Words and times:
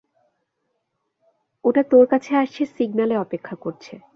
ওটা 1.65 1.81
তোর 1.83 2.05
কাছে 2.07 2.31
আসছে 2.35 2.63
সিগন্যালে 2.65 3.15
অপেক্ষা 3.17 3.55
করছে। 3.55 3.93